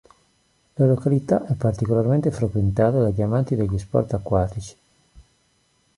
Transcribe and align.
La 0.77 0.87
località 0.87 1.45
è 1.45 1.53
particolarmente 1.53 2.31
frequentata 2.31 2.97
dagli 2.99 3.21
amanti 3.21 3.55
degli 3.55 3.77
sport 3.77 4.13
acquatici. 4.15 4.75